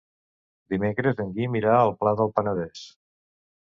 [0.75, 2.87] Dimecres en Guim irà al Pla del Penedès.